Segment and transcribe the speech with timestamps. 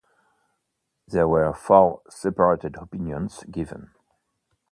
[1.07, 3.91] There were four separate opinions given.